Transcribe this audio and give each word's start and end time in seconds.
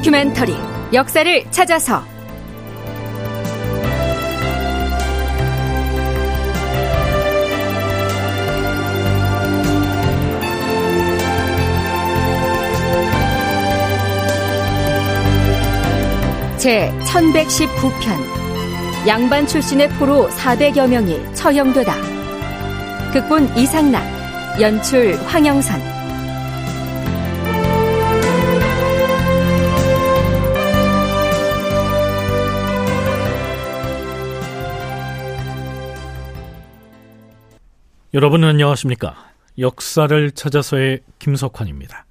다큐멘터리 0.00 0.54
역사를 0.94 1.44
찾아서 1.50 2.02
제 16.56 16.90
1119편 17.04 19.06
양반 19.06 19.46
출신의 19.46 19.90
포로 19.90 20.28
400여 20.30 20.88
명이 20.88 21.34
처형되다. 21.34 21.94
극본 23.12 23.56
이상락, 23.56 24.02
연출 24.60 25.14
황영선. 25.26 25.99
여러분 38.12 38.42
안녕하십니까? 38.42 39.14
역사를 39.56 40.30
찾아서의 40.32 40.98
김석환입니다. 41.20 42.06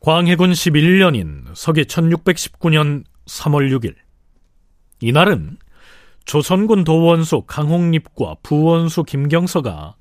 광해군 0.00 0.52
11년인 0.52 1.54
서기 1.54 1.82
1619년 1.82 3.04
3월 3.26 3.70
6일 3.76 3.94
이날은 5.00 5.58
조선군 6.24 6.84
도원수 6.84 7.42
강홍립과 7.42 8.36
부원수 8.42 9.04
김경서가 9.04 9.96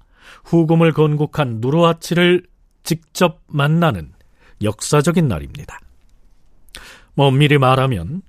후금을 0.46 0.94
건국한 0.94 1.58
누르하치를 1.60 2.44
직접 2.84 3.42
만나는 3.48 4.14
역사적인 4.62 5.28
날입니다. 5.28 5.82
뭐 7.14 7.30
미리 7.30 7.58
말하면 7.58 8.22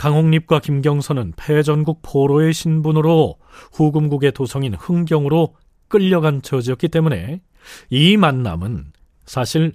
강홍립과 0.00 0.60
김경서는 0.60 1.34
패전국 1.36 2.00
포로의 2.00 2.54
신분으로 2.54 3.36
후금국의 3.74 4.32
도성인 4.32 4.72
흥경으로 4.72 5.54
끌려간 5.88 6.40
처지였기 6.40 6.88
때문에 6.88 7.42
이 7.90 8.16
만남은 8.16 8.92
사실 9.26 9.74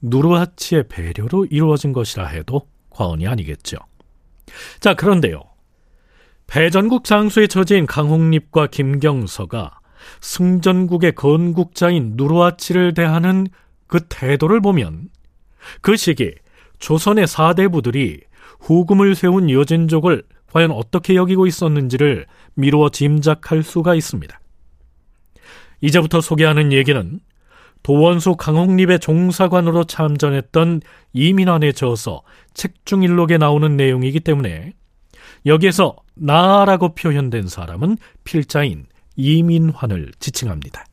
누르하치의 0.00 0.88
배려로 0.88 1.44
이루어진 1.50 1.92
것이라 1.92 2.26
해도 2.28 2.62
과언이 2.88 3.28
아니겠죠. 3.28 3.76
자, 4.80 4.94
그런데요. 4.94 5.42
패전국 6.46 7.04
장수의 7.04 7.48
처지인 7.48 7.84
강홍립과 7.84 8.68
김경서가 8.68 9.78
승전국의 10.22 11.16
건국자인 11.16 12.14
누르하치를 12.16 12.94
대하는 12.94 13.46
그 13.88 14.00
태도를 14.08 14.62
보면 14.62 15.10
그 15.82 15.96
시기 15.96 16.32
조선의 16.78 17.26
사대부들이 17.26 18.22
후금을 18.60 19.14
세운 19.14 19.50
여진족을 19.50 20.24
과연 20.52 20.70
어떻게 20.70 21.14
여기고 21.14 21.46
있었는지를 21.46 22.26
미루어 22.54 22.88
짐작할 22.90 23.62
수가 23.62 23.94
있습니다. 23.94 24.40
이제부터 25.80 26.20
소개하는 26.20 26.72
얘기는 26.72 27.20
도원수 27.82 28.36
강홍립의 28.36 28.98
종사관으로 28.98 29.84
참전했던 29.84 30.80
이민환의 31.12 31.74
저서 31.74 32.22
책중일록에 32.54 33.38
나오는 33.38 33.76
내용이기 33.76 34.20
때문에 34.20 34.72
여기에서 35.44 35.96
나라고 36.14 36.94
표현된 36.94 37.46
사람은 37.46 37.98
필자인 38.24 38.86
이민환을 39.16 40.12
지칭합니다. 40.18 40.84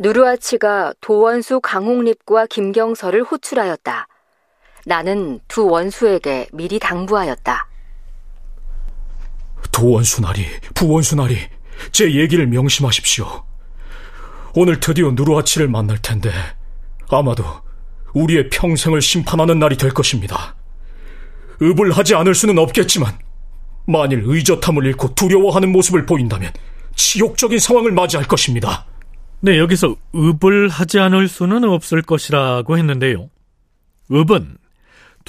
누르아치가 0.00 0.94
도원수 1.00 1.60
강홍립과 1.60 2.46
김경서를 2.46 3.22
호출하였다. 3.22 4.08
나는 4.84 5.40
두 5.48 5.66
원수에게 5.66 6.48
미리 6.52 6.78
당부하였다. 6.78 7.68
도원수나리, 9.72 10.46
부원수나리, 10.74 11.38
제 11.92 12.14
얘기를 12.14 12.46
명심하십시오. 12.46 13.44
오늘 14.54 14.80
드디어 14.80 15.10
누르아치를 15.12 15.68
만날 15.68 15.98
텐데 15.98 16.30
아마도 17.10 17.44
우리의 18.14 18.50
평생을 18.50 19.00
심판하는 19.00 19.58
날이 19.58 19.76
될 19.76 19.90
것입니다. 19.90 20.56
읍을 21.62 21.92
하지 21.92 22.14
않을 22.14 22.34
수는 22.34 22.58
없겠지만 22.58 23.18
만일 23.86 24.22
의젓함을 24.24 24.86
잃고 24.86 25.14
두려워하는 25.14 25.72
모습을 25.72 26.06
보인다면 26.06 26.52
치욕적인 26.94 27.58
상황을 27.58 27.92
맞이할 27.92 28.26
것입니다. 28.26 28.86
네, 29.40 29.58
여기서 29.58 29.94
읍을 30.14 30.68
하지 30.68 30.98
않을 30.98 31.28
수는 31.28 31.64
없을 31.64 32.02
것이라고 32.02 32.76
했는데요. 32.76 33.30
읍은 34.10 34.58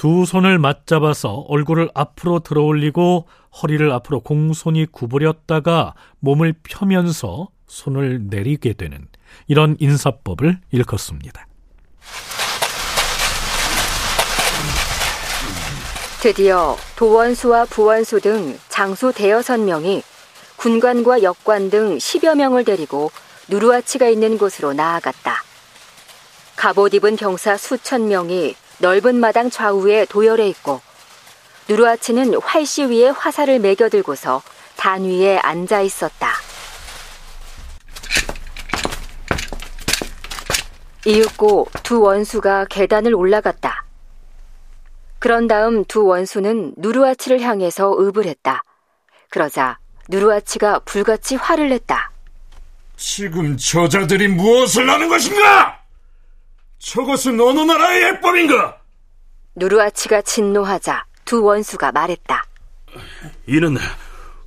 두 0.00 0.24
손을 0.24 0.58
맞잡아서 0.58 1.44
얼굴을 1.48 1.90
앞으로 1.92 2.38
들어 2.38 2.62
올리고 2.62 3.26
허리를 3.60 3.92
앞으로 3.92 4.20
공손히 4.20 4.86
구부렸다가 4.86 5.92
몸을 6.20 6.54
펴면서 6.62 7.48
손을 7.66 8.28
내리게 8.30 8.72
되는 8.72 9.06
이런 9.46 9.76
인사법을 9.78 10.58
일컫습니다. 10.70 11.46
드디어 16.22 16.78
도원수와 16.96 17.66
부원수 17.66 18.22
등 18.22 18.58
장수 18.70 19.12
대여섯 19.12 19.60
명이 19.60 20.02
군관과 20.56 21.22
역관 21.22 21.68
등 21.68 21.98
10여 21.98 22.36
명을 22.36 22.64
데리고 22.64 23.10
누르아치가 23.48 24.08
있는 24.08 24.38
곳으로 24.38 24.72
나아갔다. 24.72 25.42
갑옷 26.56 26.94
입은 26.94 27.16
병사 27.16 27.58
수천 27.58 28.08
명이 28.08 28.54
넓은 28.80 29.16
마당 29.16 29.50
좌우에 29.50 30.06
도열해 30.06 30.48
있고 30.48 30.80
누르아치는 31.68 32.34
활시 32.42 32.84
위에 32.84 33.08
화살을 33.10 33.60
매겨들고서 33.60 34.42
단 34.76 35.04
위에 35.04 35.38
앉아 35.38 35.82
있었다. 35.82 36.32
이윽고 41.06 41.68
두 41.82 42.00
원수가 42.00 42.66
계단을 42.66 43.14
올라갔다. 43.14 43.84
그런 45.18 45.46
다음 45.46 45.84
두 45.84 46.04
원수는 46.04 46.74
누르아치를 46.76 47.40
향해서 47.40 47.92
읍을 47.98 48.24
했다. 48.26 48.64
그러자 49.28 49.78
누르아치가 50.08 50.80
불같이 50.80 51.36
화를 51.36 51.68
냈다. 51.68 52.10
지금 52.96 53.56
저자들이 53.56 54.28
무엇을 54.28 54.88
하는 54.90 55.08
것인가? 55.08 55.79
저것은 56.80 57.38
어느 57.40 57.60
나라의 57.60 58.02
예법인가? 58.04 58.78
누르아치가 59.54 60.22
진노하자 60.22 61.04
두 61.24 61.44
원수가 61.44 61.92
말했다. 61.92 62.44
이는 63.46 63.76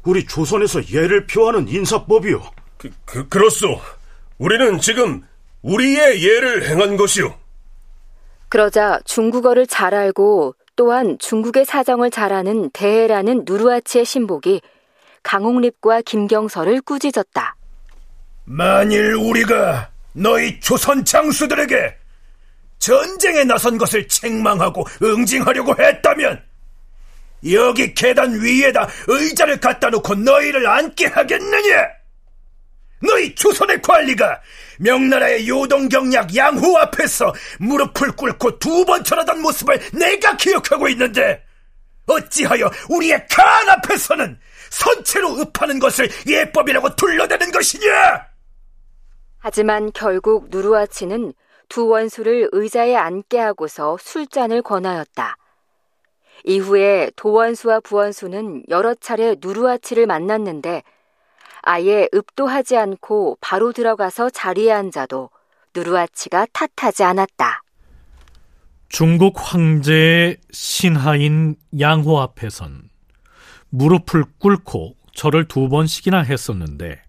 우리 0.04 0.26
조선에서 0.26 0.90
예를 0.92 1.28
표하는 1.28 1.68
인사법이요. 1.68 2.44
그, 2.78 2.90
그, 3.06 3.28
그렇소. 3.30 3.80
우리는 4.38 4.80
지금 4.80 5.24
우리의 5.62 6.24
예를 6.24 6.68
행한 6.68 6.98
것이오. 6.98 7.34
그러자 8.50 9.00
중국어를 9.06 9.68
잘 9.68 9.94
알고 9.94 10.56
또한 10.76 11.18
중국의 11.20 11.66
사정을 11.66 12.12
잘 12.12 12.34
아는 12.34 12.70
대해라는 12.72 13.44
누르아치의 13.46 14.06
신복이 14.06 14.62
강홍립과 15.22 16.02
김경서를 16.02 16.82
꾸짖었다. 16.82 17.56
만일 18.46 19.14
우리가 19.14 19.90
너희 20.14 20.60
조선 20.60 21.06
장수들에게 21.06 22.03
전쟁에 22.84 23.46
나선 23.46 23.78
것을 23.78 24.06
책망하고 24.10 24.86
응징하려고 25.02 25.74
했다면 25.82 26.44
여기 27.50 27.94
계단 27.94 28.42
위에다 28.42 28.90
의자를 29.08 29.58
갖다 29.62 29.90
놓고 29.90 30.16
너희를 30.16 30.68
앉게 30.68 31.06
하겠느냐? 31.08 31.88
너희 33.02 33.34
조선의 33.36 33.82
관리가 33.82 34.42
명나라의 34.80 35.48
요동경약 35.48 36.36
양후 36.36 36.78
앞에서 36.78 37.34
무릎을 37.60 38.12
꿇고 38.18 38.60
두 38.60 38.84
번 38.86 39.02
절하던 39.02 39.42
모습을 39.42 39.80
내가 39.94 40.36
기억하고 40.36 40.90
있는데 40.90 41.42
어찌하여 42.06 42.70
우리의 42.90 43.26
간 43.30 43.70
앞에서는 43.70 44.38
선체로 44.70 45.40
읍하는 45.40 45.80
것을 45.80 46.10
예법이라고 46.28 46.98
둘러대는 46.98 47.50
것이냐? 47.52 48.28
하지만 49.40 49.90
결국 49.94 50.48
누르아치는 50.50 51.34
두 51.70 51.88
원수를 51.88 52.50
의자에 52.52 52.96
앉게 52.96 53.38
하고서 53.40 53.98
술잔을 54.00 54.62
권하였다. 54.62 55.38
이후에 56.46 57.12
도원수와 57.16 57.80
부원수는 57.80 58.64
여러 58.70 58.94
차례 58.96 59.36
누르아치를 59.40 60.08
만났는데 60.08 60.84
아예 61.62 62.10
읍도 62.14 62.48
하지 62.48 62.76
않고 62.78 63.38
바로 63.40 63.72
들어가서 63.72 64.30
자리에 64.30 64.72
앉아도 64.72 65.30
누르아치가 65.74 66.48
탓하지 66.52 67.04
않았다. 67.04 67.64
중국 68.90 69.36
황제의 69.38 70.38
신하인 70.52 71.56
양호 71.80 72.20
앞에선 72.20 72.90
무릎을 73.70 74.26
꿇고 74.40 74.96
절을 75.14 75.48
두 75.48 75.70
번씩이나 75.70 76.22
했었는데 76.22 77.02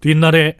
뒷날에 0.00 0.58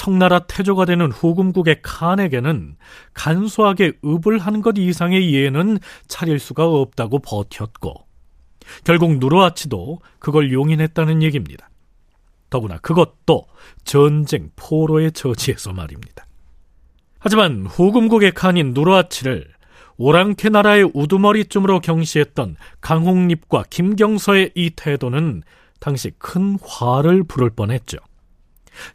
청나라 0.00 0.38
태조가 0.38 0.86
되는 0.86 1.12
후금국의 1.12 1.82
칸에게는 1.82 2.76
간소하게 3.12 3.98
읍을 4.02 4.38
한 4.38 4.62
것 4.62 4.78
이상의 4.78 5.34
예는 5.34 5.78
차릴 6.08 6.38
수가 6.38 6.66
없다고 6.66 7.18
버텼고 7.18 8.06
결국 8.84 9.18
누르아치도 9.18 9.98
그걸 10.18 10.54
용인했다는 10.54 11.22
얘기입니다. 11.22 11.68
더구나 12.48 12.78
그것도 12.78 13.44
전쟁 13.84 14.50
포로의 14.56 15.12
처지에서 15.12 15.74
말입니다. 15.74 16.24
하지만 17.18 17.66
후금국의 17.66 18.32
칸인 18.32 18.72
누르아치를 18.72 19.48
오랑캐 19.98 20.48
나라의 20.48 20.92
우두머리쯤으로 20.94 21.80
경시했던 21.80 22.56
강홍립과 22.80 23.64
김경서의 23.68 24.52
이 24.54 24.70
태도는 24.70 25.42
당시 25.78 26.10
큰 26.16 26.58
화를 26.62 27.22
부를 27.24 27.50
뻔했죠. 27.50 27.98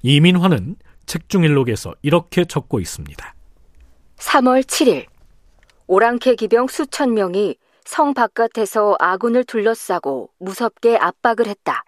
이민화는 0.02 0.78
책중일록에서 1.06 1.94
이렇게 2.02 2.46
적고 2.46 2.80
있습니다. 2.80 3.36
3월 4.18 4.64
7일 4.64 5.06
오랑캐 5.88 6.36
기병 6.36 6.68
수천 6.68 7.14
명이 7.14 7.58
성 7.84 8.14
바깥에서 8.14 8.96
아군을 9.00 9.44
둘러싸고 9.44 10.30
무섭게 10.40 10.98
압박을 10.98 11.48
했다. 11.48 11.84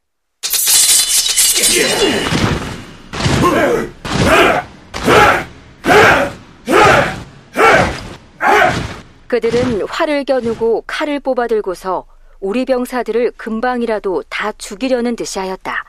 그들은 9.27 9.81
활을 9.87 10.23
겨누고 10.23 10.83
칼을 10.87 11.19
뽑아들고서 11.19 12.05
우리 12.39 12.65
병사들을 12.65 13.31
금방이라도 13.31 14.23
다 14.29 14.51
죽이려는 14.51 15.15
듯이 15.15 15.39
하였다. 15.39 15.83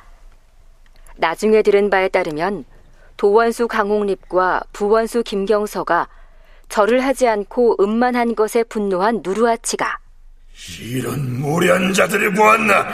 나중에 1.16 1.62
들은 1.62 1.90
바에 1.90 2.08
따르면 2.08 2.64
도원수 3.23 3.67
강홍립과 3.69 4.62
부원수 4.73 5.25
김경서가 5.25 6.09
절을 6.69 7.05
하지 7.05 7.29
않고 7.29 7.76
음만한 7.81 8.35
것에 8.35 8.62
분노한 8.62 9.20
누르아치가 9.25 9.99
이런 10.81 11.41
무례한 11.41 11.93
자들이 11.93 12.32
보았나? 12.32 12.88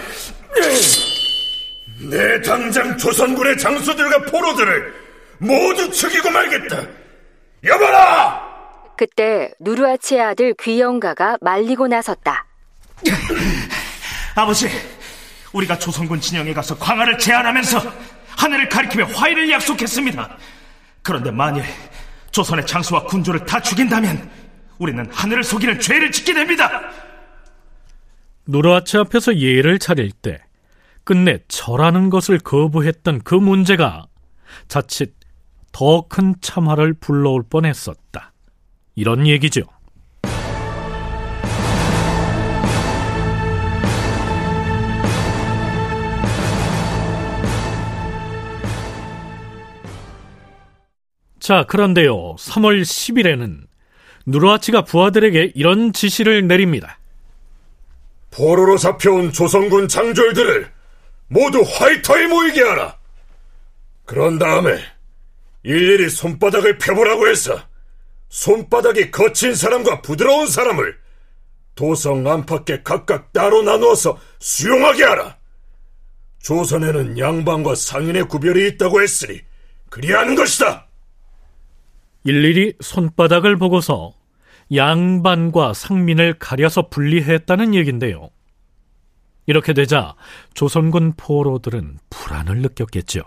내 2.11 2.41
당장 2.41 2.97
조선군의 2.97 3.59
장수들과 3.59 4.31
포로들을 4.31 4.94
모두 5.38 5.91
죽이고 5.91 6.31
말겠다. 6.31 6.82
여봐라! 7.62 8.55
그때 8.97 9.53
누르아치의 9.61 10.23
아들 10.23 10.55
귀영가가 10.55 11.38
말리고 11.41 11.87
나섰다. 11.88 12.47
아버지, 14.37 14.69
우리가 15.53 15.79
조선군 15.79 16.21
진영에 16.21 16.55
가서 16.55 16.76
광화를 16.79 17.19
제안하면서 17.19 18.13
하늘을 18.36 18.69
가리키며 18.69 19.06
화해를 19.06 19.50
약속했습니다. 19.50 20.36
그런데 21.02 21.31
만일 21.31 21.64
조선의 22.31 22.66
장수와 22.66 23.04
군주를 23.04 23.44
다 23.46 23.60
죽인다면 23.60 24.31
우리는 24.78 25.08
하늘을 25.12 25.44
속이는 25.44 25.81
죄를 25.81 26.10
짓게 26.10 26.34
됩니다. 26.34 26.82
누르아치 28.46 28.98
앞에서 28.98 29.36
예를 29.38 29.78
차릴 29.78 30.10
때 30.12 30.40
끝내 31.04 31.38
절하는 31.48 32.10
것을 32.10 32.38
거부했던 32.38 33.20
그 33.22 33.34
문제가 33.34 34.06
자칫 34.69 35.14
더 35.72 36.06
큰 36.08 36.34
참화를 36.40 36.94
불러올 36.94 37.42
뻔했었다. 37.48 38.32
이런 38.94 39.26
얘기죠. 39.26 39.62
자, 51.44 51.62
그런데요. 51.69 52.37
3월 52.37 52.81
10일에는 52.81 53.67
누르아치가 54.25 54.81
부하들에게 54.81 55.52
이런 55.55 55.93
지시를 55.93 56.49
내립니다. 56.49 56.99
포로로 58.31 58.79
잡혀온 58.79 59.31
조선군 59.31 59.88
장졸들을 59.88 60.73
모두 61.29 61.61
화이터에 61.61 62.29
모이게 62.29 62.62
하라. 62.62 62.96
그런 64.06 64.38
다음에 64.38 64.79
일일이 65.64 66.08
손바닥을 66.08 66.79
펴보라고 66.79 67.29
해서 67.29 67.62
손바닥이 68.31 69.11
거친 69.11 69.55
사람과 69.55 70.00
부드러운 70.00 70.47
사람을 70.47 70.97
도성 71.75 72.26
안팎에 72.26 72.81
각각 72.82 73.35
따로 73.35 73.61
나누어서 73.61 74.19
수용하게 74.38 75.05
하라. 75.05 75.37
조선에는 76.40 77.19
양반과 77.19 77.75
상인의 77.75 78.29
구별이 78.29 78.67
있다고 78.69 79.02
했으니 79.02 79.43
그리하는 79.90 80.37
것이다. 80.37 80.83
일일이 82.25 82.73
손바닥을 82.81 83.56
보고서 83.56 84.15
양반과 84.75 85.75
상민을 85.75 86.35
가려서 86.38 86.88
분리했다는 86.88 87.75
얘긴데요. 87.75 88.31
이렇게 89.47 89.75
되자 89.75 90.15
조선군 90.55 91.15
포로들은 91.17 91.99
불안을 92.09 92.62
느꼈겠죠. 92.62 93.23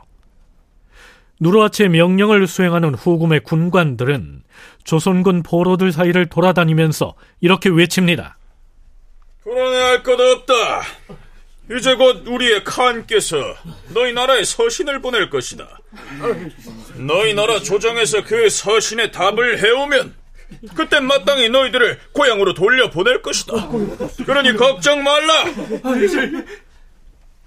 누르아치의 1.39 1.89
명령을 1.89 2.47
수행하는 2.47 2.95
후금의 2.95 3.41
군관들은 3.41 4.41
조선군 4.83 5.43
포로들 5.43 5.91
사이를 5.91 6.25
돌아다니면서 6.25 7.13
이렇게 7.39 7.69
외칩니다. 7.69 8.37
불안해할 9.43 10.01
것 10.01 10.19
없다. 10.19 10.53
이제 11.75 11.95
곧 11.95 12.25
우리의 12.27 12.63
칸께서 12.63 13.55
너희 13.89 14.13
나라에 14.13 14.43
서신을 14.43 15.01
보낼 15.01 15.29
것이다. 15.29 15.67
너희 16.95 17.33
나라 17.33 17.59
조정에서 17.59 18.23
그 18.23 18.49
서신의 18.49 19.11
답을 19.11 19.61
해오면 19.63 20.15
그때 20.75 20.99
마땅히 21.01 21.49
너희들을 21.49 21.99
고향으로 22.13 22.53
돌려보낼 22.53 23.21
것이다. 23.21 23.69
그러니 24.25 24.55
걱정 24.55 25.03
말라. 25.03 25.43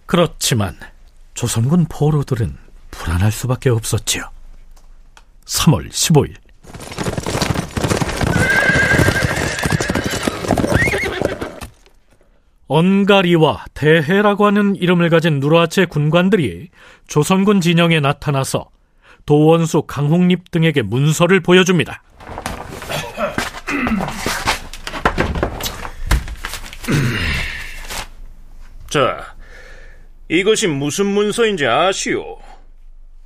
그렇지만 0.04 0.78
조선군 1.34 1.86
포로들은 1.88 2.58
불안할 2.90 3.32
수밖에 3.32 3.70
없었지요. 3.70 4.30
3월 5.46 5.88
15일 5.90 6.34
언가리와 12.70 13.64
대해라고 13.74 14.46
하는 14.46 14.74
이름을 14.76 15.10
가진 15.10 15.40
누르아체 15.40 15.86
군관들이 15.86 16.68
조선군 17.08 17.60
진영에 17.60 17.98
나타나서 17.98 18.70
도원수 19.26 19.82
강홍립 19.82 20.52
등에게 20.52 20.82
문서를 20.82 21.40
보여줍니다. 21.40 22.00
자, 28.88 29.34
이것이 30.28 30.68
무슨 30.68 31.06
문서인지 31.06 31.66
아시오? 31.66 32.38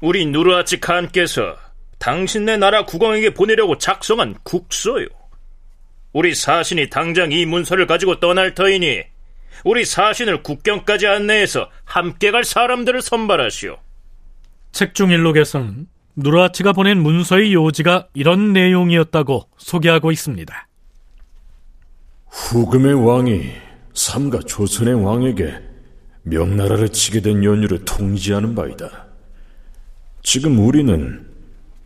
우리 0.00 0.24
누르아치 0.24 0.80
칸께서 0.80 1.54
당신네 1.98 2.56
나라 2.56 2.86
국왕에게 2.86 3.34
보내려고 3.34 3.76
작성한 3.76 4.36
국서요. 4.42 5.06
우리 6.14 6.34
사신이 6.34 6.88
당장 6.88 7.30
이 7.30 7.44
문서를 7.44 7.86
가지고 7.86 8.20
떠날 8.20 8.54
터이니 8.54 9.12
우리 9.62 9.84
사신을 9.84 10.42
국경까지 10.42 11.06
안내해서 11.06 11.70
함께 11.84 12.30
갈 12.30 12.44
사람들을 12.44 13.00
선발하시오. 13.02 13.76
책중 14.72 15.10
일록에서는 15.10 15.86
누르아치가 16.16 16.72
보낸 16.72 17.00
문서의 17.00 17.54
요지가 17.54 18.08
이런 18.14 18.52
내용이었다고 18.52 19.48
소개하고 19.56 20.10
있습니다. 20.12 20.68
후금의 22.28 23.06
왕이 23.06 23.52
삼가 23.94 24.40
조선의 24.40 25.04
왕에게 25.04 25.54
명나라를 26.22 26.88
치게 26.88 27.20
된 27.20 27.44
연유를 27.44 27.84
통지하는 27.84 28.54
바이다. 28.54 29.06
지금 30.22 30.58
우리는 30.58 31.26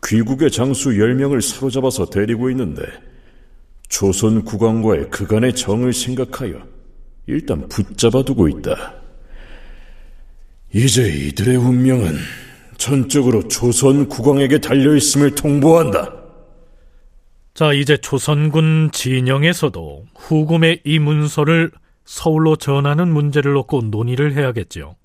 귀국의 0.06 0.50
장수 0.50 0.90
10명을 0.90 1.42
사로잡아서 1.42 2.06
데리고 2.06 2.48
있는데 2.50 2.82
조선 3.88 4.44
국왕과의 4.44 5.10
그간의 5.10 5.54
정을 5.54 5.92
생각하여 5.92 6.62
일단 7.28 7.68
붙잡아 7.68 8.22
두고 8.24 8.48
있다. 8.48 8.94
이제 10.72 11.06
이들의 11.06 11.56
운명은 11.56 12.14
전적으로 12.78 13.46
조선 13.48 14.08
국왕에게 14.08 14.58
달려 14.58 14.96
있음을 14.96 15.34
통보한다. 15.34 16.14
자, 17.52 17.72
이제 17.72 17.96
조선군 17.98 18.90
진영에서도 18.92 20.06
후금의 20.16 20.80
이 20.84 20.98
문서를 20.98 21.70
서울로 22.04 22.56
전하는 22.56 23.12
문제를 23.12 23.52
놓고 23.52 23.82
논의를 23.82 24.34
해야겠지요. 24.34 24.96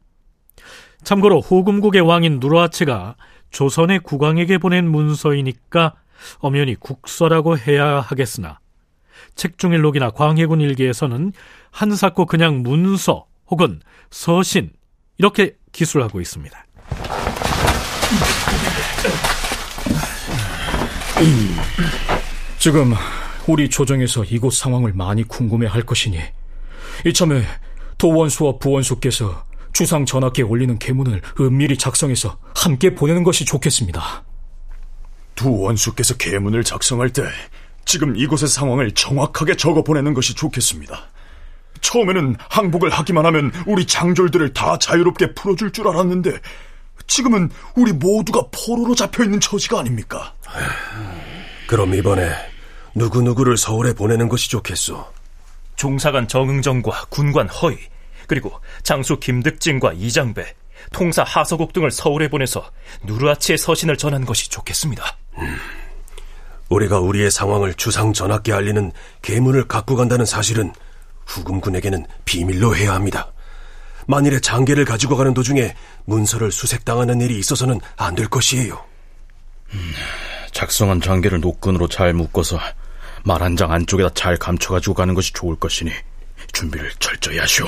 참고로 1.03 1.42
후금국의 1.42 2.01
왕인 2.01 2.39
누르하치가 2.39 3.15
조선의 3.50 4.00
국왕에게 4.00 4.60
보낸 4.60 4.89
문서이니까 4.89 5.96
엄연히 6.39 6.75
국서라고 6.75 7.58
해야 7.58 8.00
하겠으나 8.00 8.60
책중일록이나 9.36 10.12
광해군 10.12 10.62
일기에서는 10.62 11.34
한사코 11.72 12.25
그냥 12.25 12.62
문서 12.62 13.25
혹은 13.48 13.82
서신 14.12 14.72
이렇게 15.18 15.56
기술하고 15.72 16.22
있습니다. 16.22 16.66
지금 22.60 22.94
우리 23.48 23.70
조정에서 23.70 24.24
이곳 24.24 24.54
상황을 24.54 24.94
많이 24.94 25.24
궁금해할 25.24 25.84
것이니 25.84 26.20
이참에 27.06 27.44
도원수와 27.98 28.58
부원수께서 28.58 29.46
주상 29.74 30.06
전하께 30.06 30.44
올리는 30.44 30.78
계문을 30.78 31.22
은밀히 31.40 31.78
작성해서 31.78 32.38
함께 32.56 32.94
보내는 32.94 33.24
것이 33.24 33.44
좋겠습니다. 33.44 34.24
두 35.36 35.60
원수께서 35.60 36.16
계문을 36.16 36.63
작성할 36.63 37.10
때 37.10 37.24
지금 37.86 38.16
이곳의 38.16 38.48
상황을 38.48 38.92
정확하게 38.92 39.56
적어 39.56 39.84
보내는 39.84 40.13
것이 40.13 40.34
좋겠습니다. 40.34 41.08
처음에는 41.82 42.36
항복을 42.50 42.90
하기만 42.90 43.25
하면 43.25 43.52
우리 43.68 43.86
장졸들을 43.86 44.54
다 44.54 44.78
자유롭게 44.78 45.34
풀어줄 45.34 45.72
줄 45.72 45.88
알았는데 45.88 46.40
지금은 47.08 47.50
우리 47.75 47.92
모두가 47.92 48.44
포로로 48.52 48.96
잡혀 48.96 49.24
있는 49.24 49.40
처지가 49.40 49.80
아닙니까? 49.80 50.34
그럼 51.68 51.94
이번에 51.94 52.32
누구누구를 52.96 53.58
서울에 53.58 53.94
보내는 53.94 54.30
것이 54.30 54.50
좋겠소. 54.50 55.06
종사관 55.75 56.28
정응정과 56.28 57.06
군관 57.10 57.50
허위, 57.50 57.78
그리고 58.28 58.54
장수 58.84 59.20
김득진과 59.20 59.94
이장배, 59.94 60.46
통사 60.92 61.24
하서국 61.24 61.74
등을 61.74 61.92
서울에 61.92 62.30
보내서 62.30 62.70
누르아치의 63.04 63.58
서신을 63.58 63.98
전한 63.98 64.25
것이 64.25 64.50
좋겠습니다. 64.50 65.18
음, 65.40 65.58
우리가 66.74 67.00
우리의 67.00 67.30
상황을 67.32 67.74
주상 67.75 68.13
전하께 68.13 68.51
알리는 68.53 68.92
계문을 69.22 69.68
갖고 69.68 69.96
간다는 69.96 70.25
사실은 70.25 70.74
후금군에게는 71.25 72.06
비밀로 72.25 72.75
해야 72.75 72.94
합니다. 72.94 73.32
만일에 74.08 74.39
장계를 74.39 74.84
가지고 74.86 75.15
가는 75.15 75.34
도중에 75.34 75.75
문서를 76.06 76.51
수색당하는 76.51 77.22
일이 77.22 77.38
있어서는 77.39 77.80
안 77.96 78.15
될 78.15 78.27
것이에요. 78.27 78.84
음, 79.74 79.92
작성한 80.51 81.00
장계를 81.01 81.39
노끈으로 81.39 81.88
잘 81.88 82.13
묶어서 82.13 82.60
말 83.24 83.42
한 83.42 83.56
장 83.56 83.72
안쪽에다 83.72 84.10
잘 84.13 84.38
감춰가지고 84.38 84.94
가는 84.96 85.13
것이 85.13 85.32
좋을 85.34 85.56
것이니 85.56 85.92
준비를 86.51 86.92
철저히 87.00 87.38
하시오. 87.38 87.68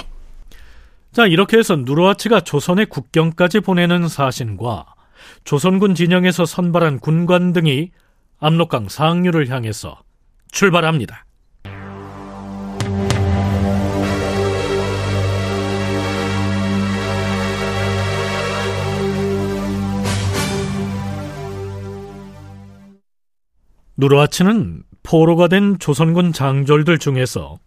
자, 1.13 1.25
이렇게 1.27 1.57
해서 1.57 1.77
누르하치가 1.77 2.41
조선의 2.41 2.87
국경까지 2.87 3.61
보내는 3.61 4.09
사신과 4.09 4.85
조선군 5.45 5.95
진영에서 5.95 6.45
선발한 6.45 6.99
군관 6.99 7.53
등이 7.53 7.91
압록강 8.39 8.89
상류를 8.89 9.49
향해서 9.49 10.01
출발합니다. 10.51 11.25
누르하치는 23.97 24.83
포로가 25.03 25.47
된 25.47 25.79
조선군 25.79 26.33
장졸들 26.33 26.99
중에서 26.99 27.57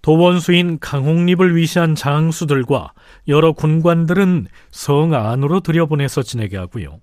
도원수인 0.00 0.78
강홍립을 0.80 1.54
위시한 1.56 1.94
장수들과 1.94 2.92
여러 3.28 3.52
군관들은 3.52 4.46
성 4.70 5.14
안으로 5.14 5.60
들여보내서 5.60 6.22
지내게 6.22 6.56
하고요. 6.56 7.00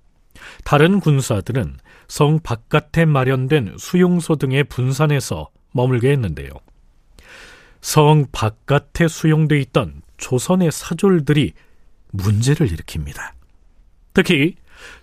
다른 0.64 1.00
군사들은 1.00 1.78
성 2.08 2.40
바깥에 2.40 3.06
마련된 3.06 3.76
수용소 3.78 4.38
등의 4.38 4.66
분산해서 4.66 5.50
머물게 5.74 6.12
했는데요. 6.12 6.50
성 7.82 8.26
바깥에 8.32 9.08
수용돼 9.08 9.60
있던 9.62 10.02
조선의 10.18 10.72
사졸들이 10.72 11.54
문제를 12.12 12.68
일으킵니다. 12.68 13.32
특히 14.14 14.56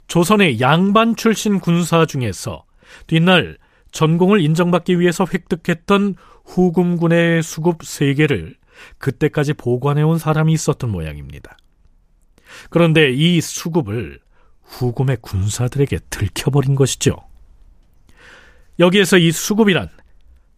조선의 0.08 0.60
양반 0.60 1.16
출신 1.16 1.60
군사 1.60 2.06
중에서 2.06 2.64
뒷날 3.06 3.56
전공을 3.92 4.40
인정받기 4.40 5.00
위해서 5.00 5.24
획득했던 5.32 6.16
후금군의 6.44 7.42
수급 7.42 7.78
3개를 7.78 8.54
그때까지 8.98 9.54
보관해온 9.54 10.18
사람이 10.18 10.52
있었던 10.52 10.90
모양입니다. 10.90 11.56
그런데 12.70 13.10
이 13.10 13.40
수급을 13.40 14.20
후금의 14.66 15.18
군사들에게 15.20 15.98
들켜버린 16.10 16.74
것이죠. 16.74 17.16
여기에서 18.78 19.16
이 19.16 19.32
수급이란 19.32 19.88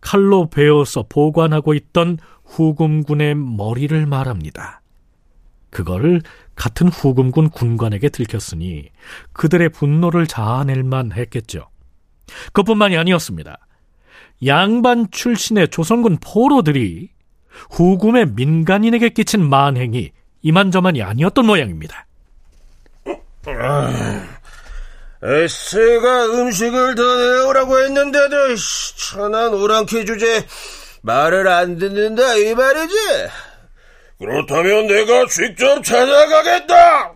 칼로 0.00 0.48
베어서 0.48 1.04
보관하고 1.08 1.74
있던 1.74 2.18
후금군의 2.44 3.34
머리를 3.34 4.06
말합니다. 4.06 4.80
그거를 5.70 6.22
같은 6.54 6.88
후금군 6.88 7.50
군관에게 7.50 8.08
들켰으니 8.08 8.88
그들의 9.32 9.68
분노를 9.68 10.26
자아낼 10.26 10.82
만 10.82 11.12
했겠죠. 11.12 11.68
그뿐만이 12.52 12.96
아니었습니다. 12.96 13.58
양반 14.46 15.10
출신의 15.10 15.68
조선군 15.68 16.18
포로들이 16.20 17.10
후금의 17.70 18.32
민간인에게 18.32 19.10
끼친 19.10 19.48
만행이 19.48 20.10
이만저만이 20.42 21.02
아니었던 21.02 21.46
모양입니다. 21.46 22.07
에스가 25.22 26.26
음식을 26.26 26.94
더 26.94 27.02
내오라고 27.16 27.78
했는데도 27.80 28.54
천한 28.96 29.52
오랑캐 29.54 30.04
주제 30.04 30.46
말을 31.02 31.48
안 31.48 31.78
듣는다 31.78 32.34
이 32.34 32.54
말이지? 32.54 32.94
그렇다면 34.18 34.86
내가 34.86 35.26
직접 35.26 35.82
찾아가겠다. 35.84 37.12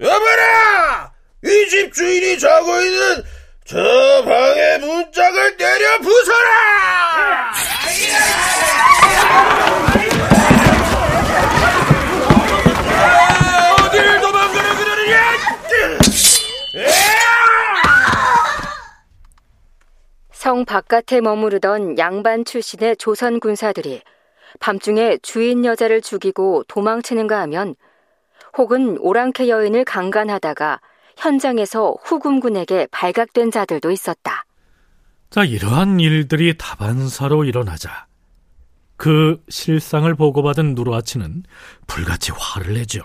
여봐라, 0.00 1.12
이 1.44 1.68
집 1.70 1.92
주인이 1.92 2.38
자고 2.38 2.80
있는 2.80 3.24
저 3.64 3.76
방의 4.24 4.78
문짝을 4.80 5.56
때려 5.56 5.98
부숴라! 5.98 7.48
어딜 13.86 14.20
도망가려 14.20 14.76
그러느냐! 14.76 15.18
성 20.48 20.64
바깥에 20.64 21.20
머무르던 21.20 21.98
양반 21.98 22.42
출신의 22.42 22.96
조선 22.96 23.38
군사들이 23.38 24.00
밤중에 24.60 25.18
주인 25.20 25.66
여자를 25.66 26.00
죽이고 26.00 26.64
도망치는가 26.68 27.38
하면 27.42 27.74
혹은 28.56 28.96
오랑캐 28.98 29.50
여인을 29.50 29.84
강간하다가 29.84 30.80
현장에서 31.18 31.96
후금군에게 32.02 32.86
발각된 32.90 33.50
자들도 33.50 33.90
있었다. 33.90 34.46
자, 35.28 35.44
이러한 35.44 36.00
일들이 36.00 36.56
다반사로 36.56 37.44
일어나자 37.44 38.06
그 38.96 39.42
실상을 39.50 40.14
보고받은 40.14 40.74
누르아치는 40.74 41.42
불같이 41.86 42.32
화를 42.34 42.72
내죠. 42.72 43.02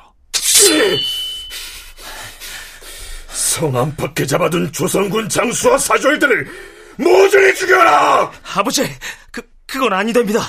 성 3.27 3.75
안팎에 3.75 4.25
잡아둔 4.27 4.71
조선군 4.71 5.27
장수와 5.27 5.77
사졸들을 5.77 6.73
모조리 6.97 7.55
죽여라! 7.55 8.31
아버지, 8.55 8.83
그, 9.31 9.41
그건 9.65 9.93
아니됩니다. 9.93 10.39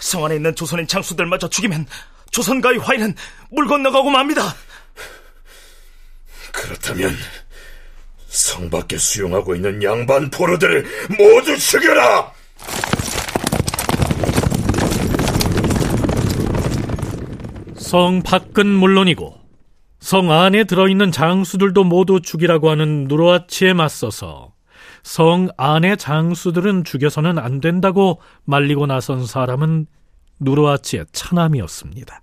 성 0.00 0.24
안에 0.24 0.36
있는 0.36 0.54
조선인 0.54 0.86
장수들마저 0.86 1.48
죽이면 1.48 1.86
조선과의 2.30 2.78
화해는 2.78 3.14
물 3.50 3.66
건너가고 3.66 4.10
맙니다. 4.10 4.54
그렇다면 6.52 7.16
성 8.28 8.70
밖에 8.70 8.98
수용하고 8.98 9.54
있는 9.54 9.82
양반 9.82 10.30
포로들을 10.30 10.86
모두 11.18 11.56
죽여라! 11.58 12.32
성 17.76 18.22
밖은 18.22 18.66
물론이고 18.66 19.40
성 20.00 20.32
안에 20.32 20.64
들어있는 20.64 21.12
장수들도 21.12 21.84
모두 21.84 22.20
죽이라고 22.20 22.70
하는 22.70 23.04
누르아치에 23.04 23.72
맞서서 23.72 24.53
성 25.04 25.48
안의 25.58 25.98
장수들은 25.98 26.82
죽여서는 26.82 27.38
안 27.38 27.60
된다고 27.60 28.20
말리고 28.44 28.86
나선 28.86 29.26
사람은 29.26 29.86
누르아치의 30.40 31.06
차남이었습니다. 31.12 32.22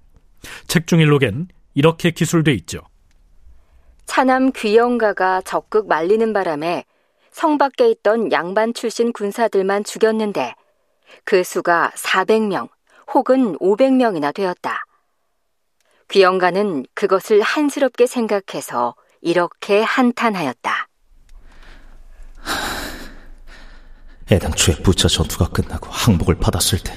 책중일록엔 0.68 1.48
이렇게 1.76 2.10
기술돼 2.10 2.52
있죠. 2.54 2.82
차남 4.06 4.52
귀영가가 4.52 5.42
적극 5.42 5.88
말리는 5.88 6.34
바람에 6.34 6.84
성 7.32 7.60
밖에 7.60 7.88
있던 7.92 8.32
양반 8.32 8.74
출신 8.74 9.14
군사들만 9.14 9.84
죽였는데 9.84 10.56
그 11.24 11.44
수가 11.44 11.92
400명 11.96 12.68
혹은 13.14 13.58
500명이나 13.60 14.34
되었다. 14.34 14.84
귀영가는 16.10 16.88
그것을 16.96 17.42
한스럽게 17.42 18.08
생각해서 18.08 18.96
이렇게 19.22 19.82
한탄하였다. 19.82 20.88
애당초에 24.32 24.76
부차 24.78 25.08
전투가 25.08 25.50
끝나고 25.50 25.90
항복을 25.90 26.36
받았을 26.36 26.80
때 26.80 26.94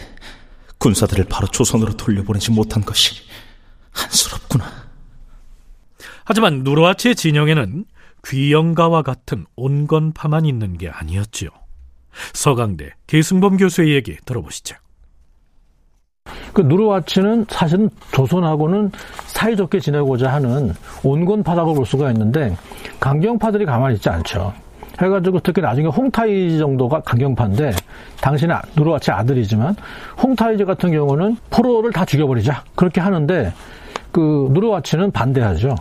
군사들을 0.78 1.24
바로 1.24 1.46
조선으로 1.48 1.96
돌려보내지 1.96 2.52
못한 2.52 2.84
것이 2.84 3.22
한스럽구나. 3.92 4.64
하지만 6.24 6.62
누르하치의 6.62 7.16
진영에는 7.16 7.84
귀영가와 8.26 9.02
같은 9.02 9.46
온건파만 9.56 10.46
있는 10.46 10.78
게 10.78 10.88
아니었지요. 10.88 11.50
서강대 12.32 12.90
계승범 13.06 13.56
교수의 13.56 13.94
얘기 13.94 14.16
들어보시죠. 14.24 14.76
그 16.52 16.62
누르와치는 16.62 17.46
사실은 17.50 17.90
조선하고는 18.12 18.92
사이좋게 19.26 19.80
지내고자 19.80 20.32
하는 20.32 20.72
온건파라고 21.02 21.74
볼 21.74 21.84
수가 21.84 22.10
있는데 22.12 22.56
강경파들이 23.00 23.66
가만히 23.66 23.96
있지 23.96 24.08
않죠. 24.08 24.54
해가지고 25.00 25.40
특히 25.40 25.60
나중에 25.60 25.88
홍타이지 25.88 26.58
정도가 26.58 27.00
강경파인데 27.00 27.72
당신은 28.20 28.56
누르와치 28.76 29.10
아들이지만 29.10 29.74
홍타이지 30.22 30.64
같은 30.64 30.92
경우는 30.92 31.36
포로를 31.50 31.92
다 31.92 32.04
죽여버리자 32.04 32.64
그렇게 32.74 33.00
하는데 33.00 33.52
그 34.12 34.48
누르와치는 34.52 35.10
반대하죠. 35.10 35.74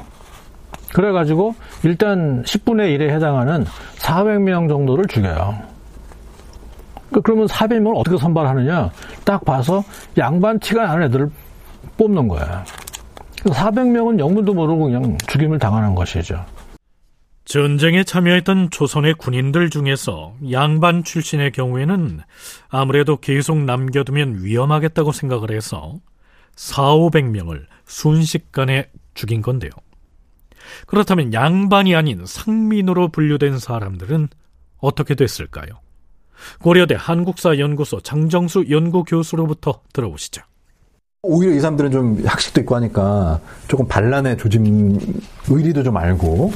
그래가지고 0.94 1.56
일단 1.84 2.44
10분의 2.44 2.98
1에 2.98 3.10
해당하는 3.10 3.66
400명 3.98 4.70
정도를 4.70 5.06
죽여요. 5.06 5.56
그 7.12 7.22
그러면 7.22 7.48
400명을 7.48 7.98
어떻게 7.98 8.18
선발하느냐? 8.18 8.90
딱 9.24 9.46
봐서 9.46 9.84
양반 10.18 10.60
티가 10.60 10.86
나는 10.86 11.04
애들을 11.04 11.30
뽑는 11.98 12.28
거야. 12.28 12.64
400명은 13.46 14.20
영문도 14.20 14.54
모르고 14.54 14.86
그냥 14.86 15.18
죽임을 15.28 15.60
당하는 15.60 15.94
것이죠. 15.96 16.44
전쟁에 17.46 18.04
참여했던 18.04 18.70
조선의 18.70 19.16
군인들 19.16 19.70
중에서 19.70 20.34
양반 20.52 21.04
출신의 21.04 21.52
경우에는 21.52 22.22
아무래도 22.70 23.18
계속 23.18 23.58
남겨두면 23.58 24.44
위험하겠다고 24.44 25.12
생각을 25.12 25.52
해서 25.52 26.00
4, 26.56 26.84
500명을 26.84 27.66
순식간에 27.86 28.90
죽인 29.14 29.42
건데요. 29.42 29.72
그렇다면 30.88 31.34
양반이 31.34 31.96
아닌 31.96 32.26
상민으로 32.26 33.10
분류된 33.10 33.60
사람들은 33.60 34.30
어떻게 34.78 35.14
됐을까요? 35.14 35.68
고려대 36.62 36.96
한국사연구소 36.98 38.02
장정수 38.02 38.66
연구교수로부터 38.70 39.82
들어보시죠. 39.92 40.42
오히려 41.22 41.54
이 41.54 41.60
사람들은 41.60 41.92
좀 41.92 42.26
학식도 42.26 42.62
있고 42.62 42.76
하니까 42.76 43.40
조금 43.68 43.88
반란의 43.88 44.38
조짐 44.38 44.98
의리도 45.48 45.84
좀 45.84 45.96
알고 45.96 46.52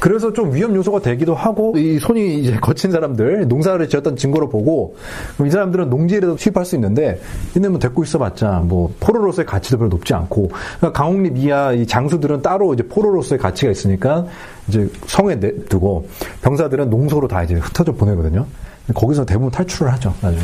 그래서 0.00 0.32
좀 0.32 0.54
위험 0.54 0.74
요소가 0.74 1.00
되기도 1.00 1.34
하고 1.34 1.74
이 1.76 1.98
손이 1.98 2.40
이제 2.40 2.56
거친 2.56 2.90
사람들 2.90 3.46
농사를 3.46 3.86
지었던 3.88 4.16
증거로 4.16 4.48
보고 4.48 4.96
이 5.44 5.50
사람들은 5.50 5.90
농지에라도 5.90 6.36
투입할 6.36 6.64
수 6.64 6.74
있는데 6.76 7.20
이놈은 7.54 7.78
데리고 7.78 8.02
있어봤자 8.02 8.62
뭐 8.64 8.92
포로로서의 8.98 9.46
가치도 9.46 9.78
별로 9.78 9.90
높지 9.90 10.14
않고 10.14 10.48
그러니까 10.78 10.92
강홍립 10.92 11.36
이하 11.36 11.72
이 11.72 11.86
장수들은 11.86 12.42
따로 12.42 12.72
이제 12.72 12.82
포로로서의 12.82 13.38
가치가 13.38 13.70
있으니까 13.70 14.26
이제 14.68 14.88
성에 15.06 15.38
두고 15.38 16.08
병사들은 16.42 16.88
농소로 16.88 17.28
다 17.28 17.42
이제 17.42 17.54
흩어져 17.54 17.92
보내거든요. 17.92 18.46
거기서 18.94 19.26
대부분 19.26 19.50
탈출을 19.50 19.92
하죠 19.92 20.14
나중에. 20.22 20.42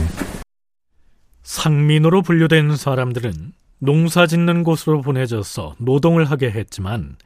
상민으로 1.43 2.23
분류된 2.23 2.77
사람들은 2.77 3.33
농사 3.79 4.27
짓는 4.27 4.65
곳으로 4.65 5.03
보내져서 5.03 5.77
노동을 5.79 6.25
하게 6.25 6.51
했지만 6.51 7.17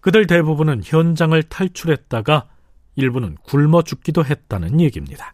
그들 0.00 0.26
대부분은 0.26 0.82
현장을 0.84 1.40
탈출했다가 1.42 2.48
일부는 2.96 3.36
굶어 3.42 3.82
죽기도 3.82 4.24
했다는 4.24 4.80
얘기입니다. 4.80 5.32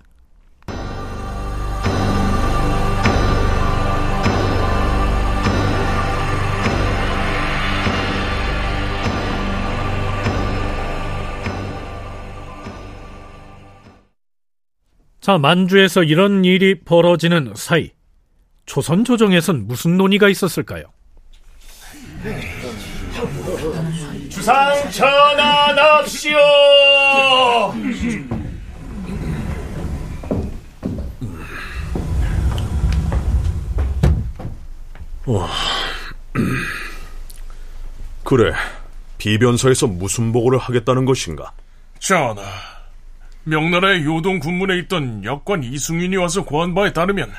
자, 15.20 15.38
만주에서 15.38 16.05
이런 16.05 16.44
일이 16.44 16.79
벌어지는 16.85 17.52
사이 17.57 17.95
조선 18.66 19.05
조정에선 19.05 19.66
무슨 19.66 19.96
논의가 19.96 20.29
있었을까요? 20.29 20.85
주상 24.29 24.90
전환합시오. 24.90 26.37
와, 35.26 35.48
그래. 38.22 38.52
비변서에서 39.18 39.87
무슨 39.88 40.31
보고를 40.33 40.59
하겠다는 40.59 41.05
것인가? 41.05 41.52
전하, 41.98 42.42
명나라의 43.44 44.05
요동 44.05 44.38
군문에 44.38 44.76
있던 44.81 45.24
역관 45.24 45.64
이승윤이 45.64 46.16
와서 46.16 46.44
고한 46.44 46.74
바에 46.74 46.92
따르면 46.92 47.33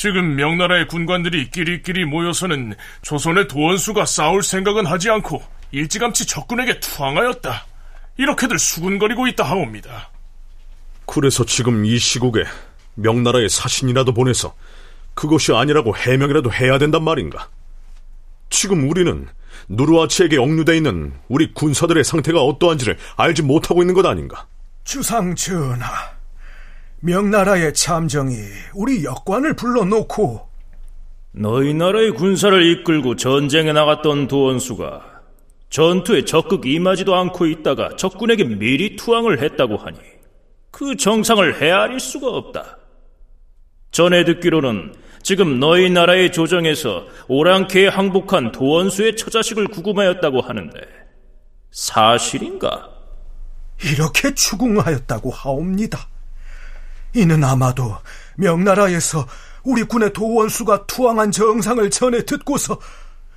지금 0.00 0.34
명나라의 0.34 0.88
군관들이 0.88 1.50
끼리끼리 1.50 2.06
모여서는 2.06 2.74
조선의 3.02 3.48
도원수가 3.48 4.06
싸울 4.06 4.42
생각은 4.42 4.86
하지 4.86 5.10
않고 5.10 5.42
일찌감치 5.72 6.26
적군에게 6.26 6.80
투항하였다. 6.80 7.66
이렇게들 8.16 8.58
수군거리고 8.58 9.26
있다 9.26 9.44
하옵니다. 9.44 10.08
그래서 11.04 11.44
지금 11.44 11.84
이 11.84 11.98
시국에 11.98 12.44
명나라의 12.94 13.50
사신이라도 13.50 14.14
보내서 14.14 14.54
그것이 15.12 15.52
아니라고 15.52 15.94
해명이라도 15.94 16.50
해야 16.50 16.78
된단 16.78 17.04
말인가? 17.04 17.50
지금 18.48 18.88
우리는 18.88 19.28
누르아치에게 19.68 20.38
억류돼 20.38 20.78
있는 20.78 21.12
우리 21.28 21.52
군사들의 21.52 22.04
상태가 22.04 22.40
어떠한지를 22.40 22.96
알지 23.18 23.42
못하고 23.42 23.82
있는 23.82 23.94
것 23.94 24.06
아닌가? 24.06 24.46
주상 24.82 25.34
전하, 25.34 25.90
명나라의 27.00 27.72
참정이 27.72 28.36
우리 28.74 29.04
역관을 29.04 29.54
불러놓고 29.54 30.48
너희 31.32 31.72
나라의 31.72 32.12
군사를 32.12 32.62
이끌고 32.62 33.16
전쟁에 33.16 33.72
나갔던 33.72 34.28
도원수가 34.28 35.10
전투에 35.70 36.24
적극 36.24 36.66
임하지도 36.66 37.14
않고 37.14 37.46
있다가 37.46 37.96
적군에게 37.96 38.44
미리 38.44 38.96
투항을 38.96 39.40
했다고 39.42 39.76
하니 39.78 39.98
그 40.70 40.96
정상을 40.96 41.60
헤아릴 41.60 42.00
수가 42.00 42.28
없다. 42.28 42.78
전해 43.90 44.24
듣기로는 44.24 44.94
지금 45.22 45.58
너희 45.58 45.90
나라의 45.90 46.32
조정에서 46.32 47.06
오랑캐에 47.28 47.88
항복한 47.88 48.52
도원수의 48.52 49.16
처자식을 49.16 49.68
구금하였다고 49.68 50.40
하는데 50.42 50.80
사실인가? 51.70 52.90
이렇게 53.82 54.34
추궁하였다고 54.34 55.30
하옵니다. 55.30 56.09
이는 57.14 57.42
아마도 57.44 57.96
명나라에서 58.36 59.26
우리 59.62 59.82
군의 59.82 60.12
도원수가 60.12 60.86
투항한 60.86 61.32
정상을 61.32 61.90
전해 61.90 62.24
듣고서 62.24 62.78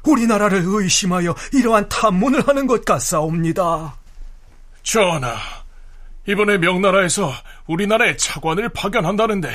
우리나라를 0.04 0.64
의심하여 0.66 1.36
이러한 1.54 1.90
탐문을 1.90 2.48
하는 2.48 2.68
것 2.68 2.86
같사옵니다. 2.86 3.96
전하, 4.84 5.38
이번에 6.28 6.58
명나라에서 6.58 7.32
우리나라의 7.68 8.18
차관을 8.18 8.70
파견한다는데 8.70 9.50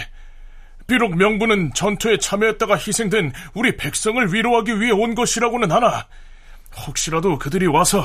비록 0.87 1.17
명부는 1.17 1.73
전투에 1.75 2.17
참여했다가 2.19 2.77
희생된 2.79 3.33
우리 3.53 3.77
백성을 3.77 4.33
위로하기 4.33 4.81
위해 4.81 4.91
온 4.91 5.15
것이라고는 5.15 5.71
하나 5.71 6.07
혹시라도 6.87 7.39
그들이 7.39 7.67
와서 7.67 8.05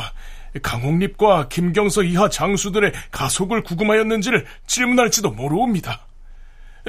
강홍립과 0.61 1.49
김경서 1.49 2.03
이하 2.03 2.29
장수들의 2.29 2.91
가속을 3.11 3.63
구금하였는지를 3.63 4.45
질문할지도 4.67 5.31
모르옵니다. 5.31 6.07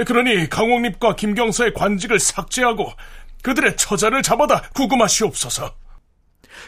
그러니 0.06 0.48
강홍립과 0.48 1.16
김경서의 1.16 1.72
관직을 1.74 2.18
삭제하고 2.18 2.90
그들의 3.42 3.76
처자를 3.76 4.22
잡아다 4.22 4.70
구금하시옵소서. 4.74 5.74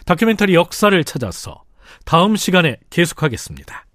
다큐멘터리 0.04 0.54
역사를 0.54 1.02
찾아서 1.04 1.62
다음 2.04 2.36
시간에 2.36 2.76
계속하겠습니다. 2.90 3.85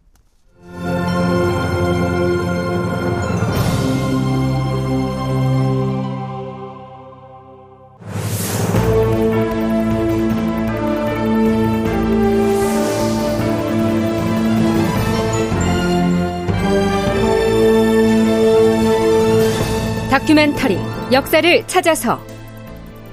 역사를 21.11 21.67
찾아서 21.67 22.21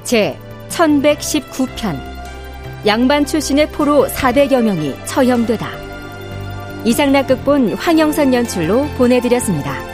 제 0.05 0.39
1119편 0.69 1.99
양반 2.87 3.27
출신의 3.27 3.71
포로 3.73 4.07
400여 4.07 4.63
명이 4.63 4.95
처형되다 5.05 5.69
이상락 6.85 7.27
극본 7.27 7.75
황영선 7.75 8.33
연출로 8.33 8.87
보내드렸습니다. 8.97 9.88